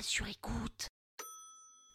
[0.00, 0.88] sur écoute.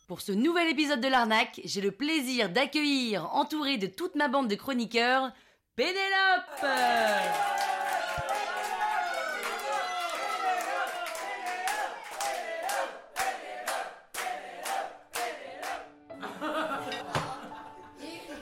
[0.08, 4.48] Pour ce nouvel épisode de l'arnaque, j'ai le plaisir d'accueillir, entouré de toute ma bande
[4.48, 5.32] de chroniqueurs,
[5.76, 6.66] Pénélope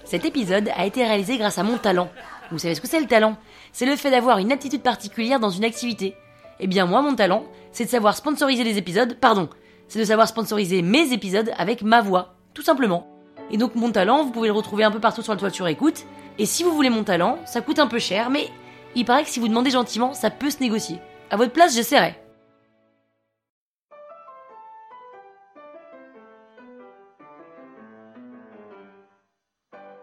[0.05, 2.09] Cet épisode a été réalisé grâce à mon talent.
[2.51, 3.37] Vous savez ce que c'est le talent?
[3.73, 6.15] C'est le fait d'avoir une aptitude particulière dans une activité.
[6.59, 7.43] Eh bien moi, mon talent,
[7.75, 9.49] c'est de savoir sponsoriser les épisodes, pardon,
[9.89, 13.05] c'est de savoir sponsoriser mes épisodes avec ma voix, tout simplement.
[13.51, 16.05] Et donc mon talent, vous pouvez le retrouver un peu partout sur la toiture écoute.
[16.37, 18.47] Et si vous voulez mon talent, ça coûte un peu cher, mais
[18.95, 20.99] il paraît que si vous demandez gentiment, ça peut se négocier.
[21.29, 22.15] À votre place, j'essaierai.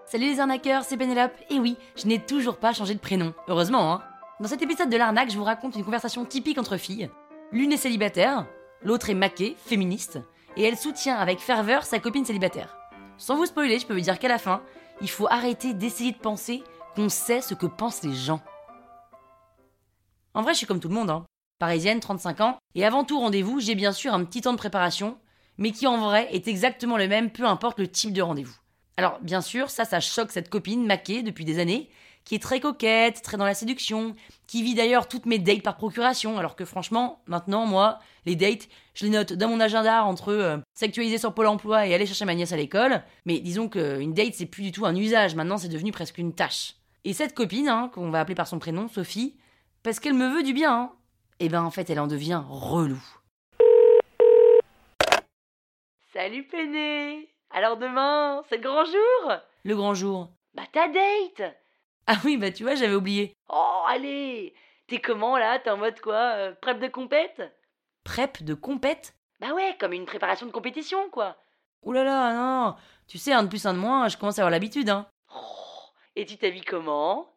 [0.05, 1.33] Salut les arnaqueurs, c'est Pénélope.
[1.49, 3.33] Et oui, je n'ai toujours pas changé de prénom.
[3.49, 4.03] Heureusement, hein.
[4.41, 7.09] Dans cet épisode de l'arnaque, je vous raconte une conversation typique entre filles.
[7.53, 8.47] L'une est célibataire,
[8.83, 10.19] l'autre est maquée, féministe,
[10.57, 12.79] et elle soutient avec ferveur sa copine célibataire.
[13.19, 14.63] Sans vous spoiler, je peux vous dire qu'à la fin,
[15.03, 16.63] il faut arrêter d'essayer de penser
[16.97, 18.41] qu'on sait ce que pensent les gens.
[20.33, 21.27] En vrai, je suis comme tout le monde, hein.
[21.59, 25.19] Parisienne, 35 ans, et avant tout rendez-vous, j'ai bien sûr un petit temps de préparation,
[25.59, 28.57] mais qui en vrai est exactement le même, peu importe le type de rendez-vous.
[28.97, 31.91] Alors, bien sûr, ça, ça choque cette copine maquée depuis des années,
[32.25, 34.15] qui est très coquette, très dans la séduction,
[34.47, 38.69] qui vit d'ailleurs toutes mes dates par procuration, alors que franchement, maintenant, moi, les dates,
[38.95, 42.25] je les note dans mon agenda entre euh, s'actualiser sur Pôle emploi et aller chercher
[42.25, 43.03] ma nièce à l'école.
[43.27, 46.35] Mais disons qu'une date, c'est plus du tout un usage, maintenant, c'est devenu presque une
[46.35, 46.75] tâche.
[47.05, 49.37] Et cette copine, hein, qu'on va appeler par son prénom, Sophie,
[49.83, 50.93] parce qu'elle me veut du bien, hein,
[51.41, 53.03] et ben en fait, elle en devient relou.
[56.13, 59.33] Salut Péné Alors demain, c'est le grand jour?
[59.65, 61.57] Le grand jour Bah ta date
[62.07, 63.35] ah oui, bah tu vois, j'avais oublié.
[63.49, 64.55] Oh, allez
[64.89, 65.59] T'es comment là?
[65.59, 66.15] T'es en mode quoi?
[66.37, 67.41] Euh, Prep de compète?
[68.05, 69.15] Prep de compète?
[69.41, 71.37] Bah ouais, comme une préparation de compétition, quoi.
[71.83, 72.77] Ouh là là, non
[73.09, 75.07] Tu sais, un de plus, un de moins, je commence à avoir l'habitude, hein.
[75.35, 75.39] Oh,
[76.17, 77.29] et tu t'habilles comment?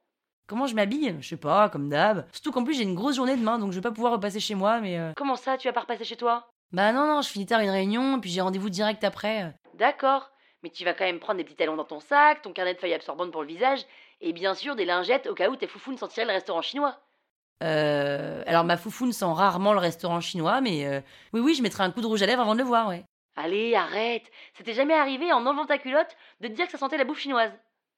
[0.48, 1.16] Comment je m'habille?
[1.22, 2.28] Je sais pas, comme d'hab.
[2.32, 4.54] Surtout qu'en plus, j'ai une grosse journée demain, donc je vais pas pouvoir repasser chez
[4.56, 5.00] moi, mais...
[5.00, 6.48] euh, Comment ça, tu vas pas repasser chez toi?
[6.72, 9.56] Bah non, non, je finis tard une réunion, puis j'ai rendez-vous direct après.
[9.76, 10.30] D'accord.
[10.66, 12.80] Mais tu vas quand même prendre des petits talons dans ton sac, ton carnet de
[12.80, 13.86] feuilles absorbantes pour le visage,
[14.20, 16.98] et bien sûr des lingettes au cas où tes foufounes sentiraient le restaurant chinois.
[17.62, 18.42] Euh.
[18.48, 21.02] Alors ma foufoune sent rarement le restaurant chinois, mais euh,
[21.34, 23.04] oui, oui, je mettrai un coup de rouge à lèvres avant de le voir, ouais.
[23.36, 24.24] Allez, arrête
[24.56, 27.20] C'était jamais arrivé en enlevant ta culotte de te dire que ça sentait la bouffe
[27.20, 27.52] chinoise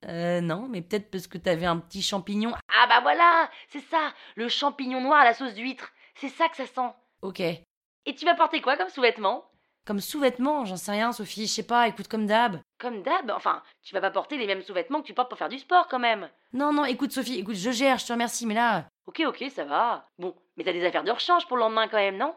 [0.06, 2.52] Euh, non, mais peut-être parce que t'avais un petit champignon.
[2.78, 6.58] Ah bah voilà C'est ça Le champignon noir à la sauce d'huître C'est ça que
[6.58, 7.40] ça sent Ok.
[7.40, 9.47] Et tu vas porter quoi comme sous-vêtement?
[9.88, 12.60] Comme sous-vêtement J'en sais rien, Sophie, je sais pas, écoute comme d'hab.
[12.78, 15.48] Comme d'hab Enfin, tu vas pas porter les mêmes sous-vêtements que tu portes pour faire
[15.48, 16.30] du sport quand même.
[16.52, 18.84] Non, non, écoute Sophie, écoute, je gère, je te remercie, mais là...
[19.06, 20.06] Ok, ok, ça va.
[20.20, 22.36] Bon, mais t'as des affaires de rechange pour le lendemain quand même, non?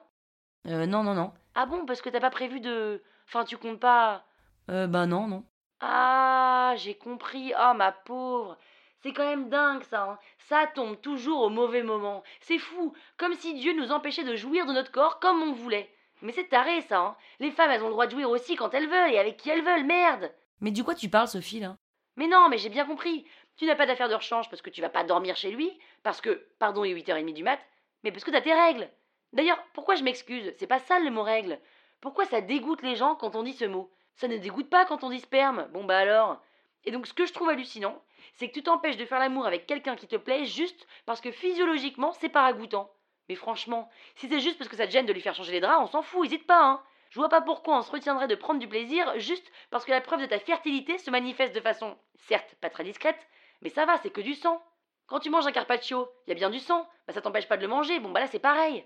[0.68, 1.32] Euh, non, non, non.
[1.56, 3.02] Ah bon, parce que t'as pas prévu de...
[3.26, 4.22] Enfin, tu comptes pas...
[4.70, 5.42] Euh, bah non, non.
[5.80, 7.52] Ah, j'ai compris.
[7.60, 8.58] Oh, ma pauvre.
[9.02, 10.04] C'est quand même dingue ça.
[10.04, 10.18] hein.
[10.48, 12.22] Ça tombe toujours au mauvais moment.
[12.42, 12.92] C'est fou.
[13.16, 15.90] Comme si Dieu nous empêchait de jouir de notre corps comme on voulait.
[16.22, 16.98] Mais c'est taré ça.
[16.98, 17.16] Hein.
[17.38, 19.50] Les femmes, elles ont le droit de jouir aussi quand elles veulent et avec qui
[19.50, 19.84] elles veulent.
[19.84, 20.32] Merde.
[20.60, 21.76] Mais du quoi tu parles, Sophie, là?
[22.16, 23.26] Mais non, mais j'ai bien compris.
[23.56, 26.20] Tu n'as pas d'affaire de rechange parce que tu vas pas dormir chez lui, parce
[26.20, 27.60] que, pardon, il est 8h30 du mat,
[28.02, 28.90] mais parce que t'as tes règles.
[29.32, 30.52] D'ailleurs, pourquoi je m'excuse?
[30.58, 31.58] C'est pas ça le mot règle.
[32.00, 33.90] Pourquoi ça dégoûte les gens quand on dit ce mot?
[34.16, 35.68] Ça ne dégoûte pas quand on dit sperme?
[35.72, 36.42] Bon bah alors.
[36.84, 38.02] Et donc ce que je trouve hallucinant,
[38.34, 41.30] c'est que tu t'empêches de faire l'amour avec quelqu'un qui te plaît juste parce que
[41.30, 42.90] physiologiquement c'est pas ragoûtant.
[43.30, 45.60] Mais franchement, si c'est juste parce que ça te gêne de lui faire changer les
[45.60, 46.82] draps, on s'en fout, hésite pas, hein.
[47.10, 50.00] Je vois pas pourquoi on se retiendrait de prendre du plaisir juste parce que la
[50.00, 53.28] preuve de ta fertilité se manifeste de façon, certes, pas très discrète,
[53.62, 54.60] mais ça va, c'est que du sang.
[55.06, 57.62] Quand tu manges un carpaccio, y a bien du sang, bah ça t'empêche pas de
[57.62, 58.84] le manger, bon bah là c'est pareil.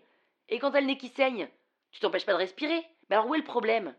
[0.50, 1.49] Et quand t'as le nez qui saigne,
[1.91, 3.94] tu t'empêches pas de respirer, mais alors où est le problème?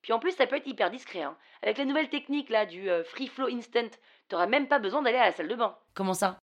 [0.00, 1.36] Puis en plus ça peut être hyper discret, hein.
[1.60, 3.90] Avec la nouvelle technique là du euh, free flow instant,
[4.30, 5.76] t'auras même pas besoin d'aller à la salle de bain.
[5.92, 6.30] Comment ça?
[6.30, 6.38] Bah,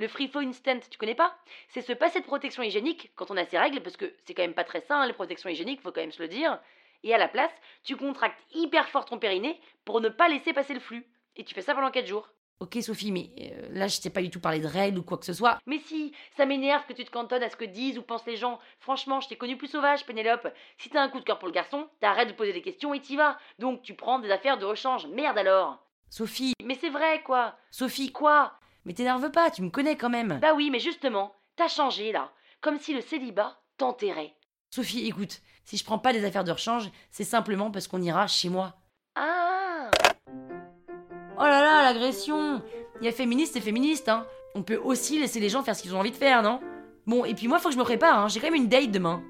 [0.00, 1.36] le free flow instant, tu connais pas?
[1.68, 4.42] C'est se passer de protection hygiénique quand on a ses règles, parce que c'est quand
[4.42, 6.58] même pas très sain, hein, les protections hygiéniques, faut quand même se le dire.
[7.04, 7.52] Et à la place,
[7.84, 11.06] tu contractes hyper fort ton périnée pour ne pas laisser passer le flux.
[11.36, 12.28] Et tu fais ça pendant 4 jours.
[12.60, 15.16] Ok Sophie, mais euh, là je t'ai pas du tout parlé de règles ou quoi
[15.16, 15.58] que ce soit.
[15.64, 18.36] Mais si, ça m'énerve que tu te cantonnes à ce que disent ou pensent les
[18.36, 18.58] gens.
[18.80, 20.46] Franchement, je t'ai connu plus sauvage, Pénélope.
[20.76, 23.00] Si t'as un coup de cœur pour le garçon, t'arrêtes de poser des questions et
[23.00, 23.38] t'y vas.
[23.58, 25.06] Donc tu prends des affaires de rechange.
[25.06, 25.78] Merde alors.
[26.10, 27.54] Sophie, mais c'est vrai quoi.
[27.70, 28.59] Sophie, quoi?
[28.90, 30.40] Mais t'énerve pas, tu me connais quand même.
[30.42, 32.32] Bah oui, mais justement, t'as changé là.
[32.60, 34.34] Comme si le célibat t'enterrait.
[34.74, 38.26] Sophie, écoute, si je prends pas des affaires de rechange, c'est simplement parce qu'on ira
[38.26, 38.74] chez moi.
[39.14, 39.92] Ah
[40.26, 42.64] Oh là là, l'agression
[43.00, 44.26] Il y a féministe et féministe, hein.
[44.56, 46.60] On peut aussi laisser les gens faire ce qu'ils ont envie de faire, non?
[47.06, 48.26] Bon, et puis moi, faut que je me prépare, hein.
[48.26, 49.22] J'ai quand même une date demain.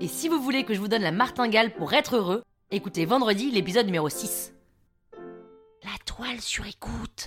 [0.00, 3.50] Et si vous voulez que je vous donne la martingale pour être heureux, écoutez vendredi
[3.50, 4.54] l'épisode numéro 6.
[5.82, 7.26] La toile sur écoute.